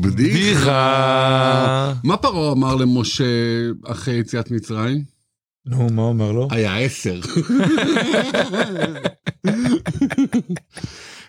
[0.00, 1.92] בדיחה.
[2.04, 3.24] מה פרעה אמר למשה
[3.84, 5.04] אחרי יציאת מצרים?
[5.66, 6.48] נו, מה אומר לו?
[6.50, 7.20] היה עשר.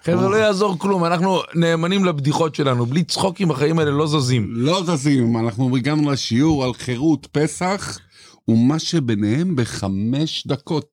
[0.03, 4.47] חבר'ה, לא יעזור כלום, אנחנו נאמנים לבדיחות שלנו, בלי צחוקים החיים האלה לא זזים.
[4.49, 7.99] לא זזים, אנחנו הגענו לשיעור על חירות פסח
[8.47, 10.87] ומה שביניהם בחמש דקות.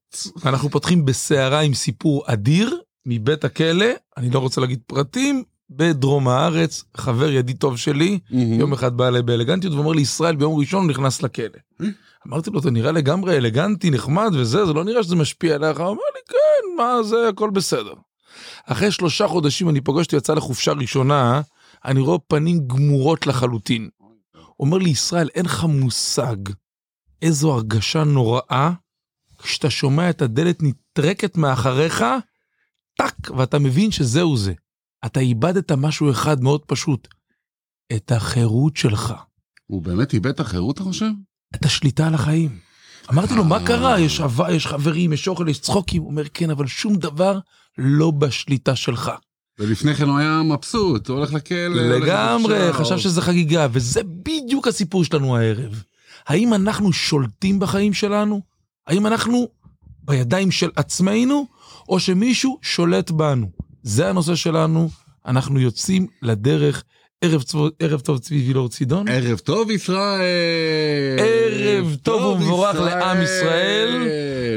[0.47, 3.87] אנחנו פותחים בסערה עם סיפור אדיר מבית הכלא,
[4.17, 9.23] אני לא רוצה להגיד פרטים, בדרום הארץ, חבר ידיד טוב שלי, יום אחד בא אליי
[9.23, 11.59] באלגנטיות ואומר לי, ישראל ביום ראשון נכנס לכלא.
[12.29, 15.79] אמרתי לו, אתה נראה לגמרי אלגנטי, נחמד וזה, זה לא נראה שזה משפיע עליך.
[15.81, 17.95] הוא אמר לי, כן, מה זה, הכל בסדר.
[18.67, 21.40] אחרי שלושה חודשים אני פוגש אותי, יצא לחופשה ראשונה,
[21.85, 23.89] אני רואה פנים גמורות לחלוטין.
[24.61, 26.37] אומר לי, ישראל, אין לך מושג
[27.23, 28.71] איזו הרגשה נוראה
[29.39, 32.05] כשאתה שומע את הדלת נטרקת מאחריך,
[32.98, 34.53] טאק, ואתה מבין שזהו זה.
[35.06, 37.08] אתה איבדת משהו אחד מאוד פשוט,
[37.92, 39.14] את החירות שלך.
[39.67, 41.11] הוא באמת איבד את החירות, אתה חושב?
[41.55, 42.59] את השליטה על החיים.
[43.12, 44.01] אמרתי לו, מה קרה?
[44.01, 46.03] יש אהבה, יש חברים, יש אוכל, יש צחוקים.
[46.03, 47.39] הוא אומר, כן, אבל שום דבר
[47.79, 49.11] לא בשליטה שלך.
[49.59, 51.69] ולפני כן הוא היה מבסוט, הוא הולך לכלא.
[51.69, 55.83] לגמרי, חשב שזה חגיגה, וזה בדיוק הסיפור שלנו הערב.
[56.27, 58.41] האם אנחנו שולטים בחיים שלנו?
[58.86, 59.48] האם אנחנו
[60.03, 61.47] בידיים של עצמנו,
[61.89, 63.51] או שמישהו שולט בנו?
[63.85, 64.89] זה הנושא שלנו,
[65.27, 66.85] אנחנו יוצאים לדרך.
[67.21, 69.09] ערב, צו, ערב טוב צבי וילור צידון.
[69.09, 71.19] ערב טוב ישראל.
[71.19, 74.09] ערב טוב ומבורך לעם ישראל.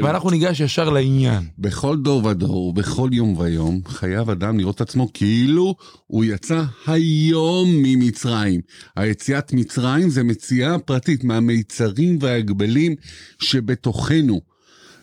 [0.02, 1.42] ואנחנו ניגש ישר לעניין.
[1.58, 5.74] בכל דור ודור, בכל יום ויום, חייב אדם לראות את עצמו כאילו
[6.06, 8.60] הוא יצא היום ממצרים.
[8.96, 12.94] היציאת מצרים זה מציאה פרטית מהמיצרים וההגבלים
[13.38, 14.40] שבתוכנו.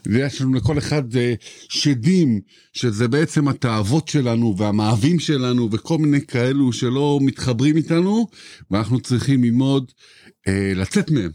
[0.08, 1.04] ויש לנו לכל אחד
[1.70, 2.42] שדים,
[2.74, 8.28] שזה בעצם התאוות שלנו והמאהבים שלנו וכל מיני כאלו שלא מתחברים איתנו,
[8.72, 9.92] ואנחנו צריכים ללמוד
[10.48, 11.32] אה, לצאת מהם.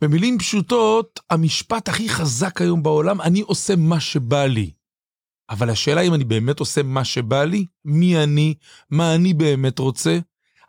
[0.00, 4.70] במילים פשוטות, המשפט הכי חזק היום בעולם, אני עושה מה שבא לי.
[5.50, 8.54] אבל השאלה אם אני באמת עושה מה שבא לי, מי אני,
[8.90, 10.18] מה אני באמת רוצה,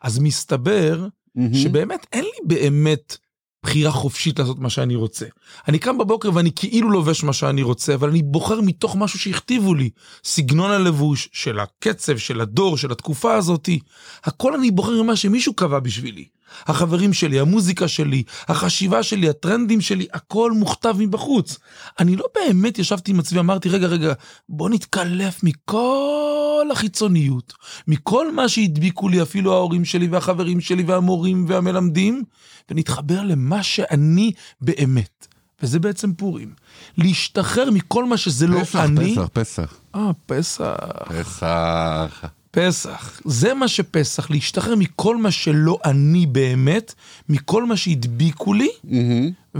[0.02, 1.58] אז מסתבר mm-hmm.
[1.58, 3.18] שבאמת אין לי באמת
[3.64, 5.26] בחירה חופשית לעשות מה שאני רוצה.
[5.68, 9.74] אני קם בבוקר ואני כאילו לובש מה שאני רוצה, אבל אני בוחר מתוך משהו שהכתיבו
[9.74, 9.90] לי.
[10.24, 13.80] סגנון הלבוש, של הקצב, של הדור, של התקופה הזאתי.
[14.24, 16.26] הכל אני בוחר ממה שמישהו קבע בשבילי.
[16.68, 21.58] החברים שלי, המוזיקה שלי, החשיבה שלי, הטרנדים שלי, הכל מוכתב מבחוץ.
[22.00, 24.14] אני לא באמת ישבתי עם עצמי, אמרתי, רגע, רגע,
[24.50, 27.54] בוא נתקלף מכל החיצוניות,
[27.88, 32.24] מכל מה שהדביקו לי אפילו ההורים שלי והחברים שלי והמורים והמלמדים,
[32.70, 34.32] ונתחבר למה שאני
[34.62, 35.28] באמת.
[35.64, 36.54] וזה בעצם פורים.
[36.98, 39.12] להשתחרר מכל מה שזה פסח, לא אני.
[39.12, 39.76] פסח, פסח.
[39.96, 40.76] אה, פסח.
[41.10, 42.26] פסח.
[42.56, 43.22] פסח.
[43.26, 46.94] זה מה שפסח, להשתחרר מכל מה שלא אני באמת,
[47.30, 49.58] מכל מה שהדביקו לי, Mm-hmm.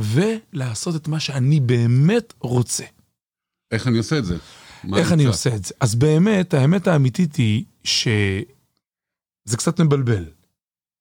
[0.54, 2.84] ולעשות את מה שאני באמת רוצה.
[3.72, 4.38] איך אני עושה את זה?
[4.96, 5.26] איך אני?
[5.26, 5.74] עושה את זה?
[5.80, 10.26] אז באמת, האמת האמיתית היא שזה קצת מבלבל.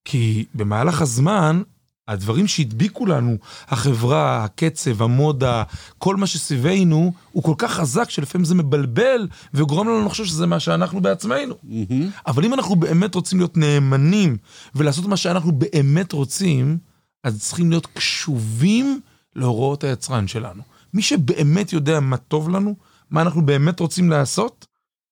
[0.05, 1.63] כי במהלך הזמן,
[2.09, 3.37] הדברים שהדביקו לנו,
[3.69, 5.63] החברה, הקצב, המודה,
[5.99, 10.61] כל מה שסביבנו, הוא כל כך חזק שלפעמים זה מבלבל וגורם לנו לחשוב שזה מה
[10.61, 11.55] שאנחנו בעצמנו.
[11.63, 12.11] מהמם.
[12.27, 14.37] אבל אם אנחנו באמת רוצים להיות נאמנים
[14.75, 16.79] ולעשות מה שאנחנו באמת רוצים,
[17.25, 19.01] אז צריכים להיות קשובים
[19.37, 20.63] להוראות היצרן שלנו.
[20.95, 22.75] מי שבאמת יודע מה טוב לנו,
[23.11, 24.67] מה אנחנו באמת רוצים לעשות,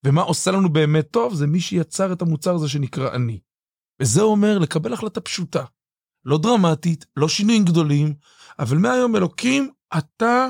[0.06, 3.38] ומה עושה לנו באמת טוב, זה מי שיצר את המוצר הזה שנקרא אני.
[4.02, 5.64] וזה אומר לקבל החלטה פשוטה.
[6.24, 8.14] לא דרמטית, לא שינויים גדולים,
[8.58, 10.48] אבל מהיום אלוקים, אתה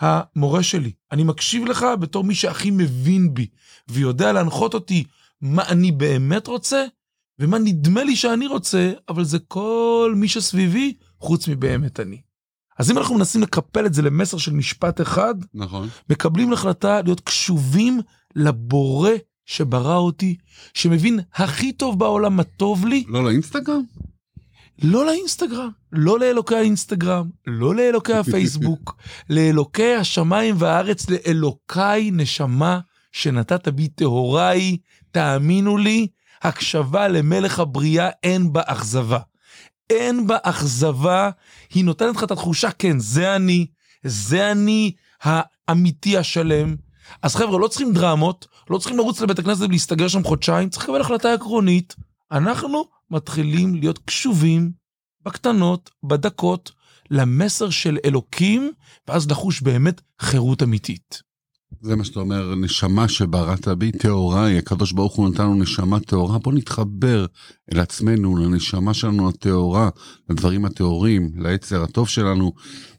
[0.00, 0.92] המורה שלי.
[1.12, 3.46] אני מקשיב לך בתור מי שהכי מבין בי,
[3.88, 5.04] ויודע להנחות אותי
[5.40, 6.84] מה אני באמת רוצה,
[7.38, 12.20] ומה נדמה לי שאני רוצה, אבל זה כל מי שסביבי, חוץ מבאמת אני.
[12.78, 15.88] אז אם אנחנו מנסים לקפל את זה למסר של משפט אחד, נכון.
[16.10, 18.00] מקבלים החלטה להיות קשובים
[18.36, 19.10] לבורא
[19.46, 20.36] שברא אותי,
[20.74, 23.82] שמבין הכי טוב בעולם מה טוב לי, לא לאינסטגרם?
[24.82, 28.96] לא לאינסטגרם, לא לאלוקי האינסטגרם, לא לאלוקי הפייסבוק,
[29.30, 32.80] לאלוקי השמיים והארץ, לאלוקיי נשמה
[33.12, 34.76] שנתת בי טהוריי,
[35.10, 36.06] תאמינו לי,
[36.42, 39.18] הקשבה למלך הבריאה אין בה אכזבה.
[39.90, 41.30] אין בה אכזבה,
[41.74, 43.66] היא נותנת לך את התחושה, כן, זה אני,
[44.04, 46.76] זה אני האמיתי השלם.
[47.22, 51.00] אז חבר'ה, לא צריכים דרמות, לא צריכים לרוץ לבית הכנסת ולהסתגר שם חודשיים, צריך לקבל
[51.00, 51.94] החלטה עקרונית.
[52.32, 54.70] אנחנו מתחילים להיות קשובים
[55.24, 56.72] בקטנות, בדקות,
[57.10, 58.72] למסר של אלוקים,
[59.08, 61.22] ואז לחוש באמת חירות אמיתית.
[61.80, 66.00] זה מה שאתה אומר, נשמה שבראת בי, טהורה היא, הקדוש ברוך הוא נתן לנו נשמה
[66.00, 67.26] טהורה, בוא נתחבר
[67.72, 69.88] אל עצמנו, לנשמה שלנו הטהורה,
[70.30, 72.52] לדברים הטהורים, ליצר הטוב שלנו,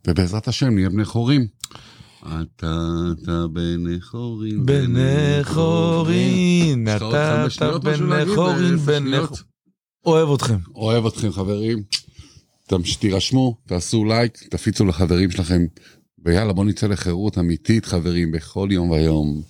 [0.08, 1.48] ובעזרת השם נהיה בני חורים.
[2.22, 2.78] אתה,
[3.14, 4.66] אתה בני חורין,
[6.88, 8.36] לך עוד אתה אתה להגיד?
[8.36, 9.30] חורין, שניות?
[9.30, 9.57] חורין.
[10.08, 10.58] אוהב אתכם.
[10.76, 11.84] אוהב אתכם חברים.
[13.00, 15.66] תירשמו, תעשו לייק, תפיצו לחברים שלכם.
[16.26, 19.42] ויאללה בוא נצא לחירות אמיתית חברים בכל יום ויום.